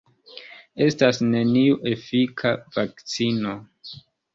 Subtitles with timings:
[0.85, 3.59] Estas neniu efika vakcino.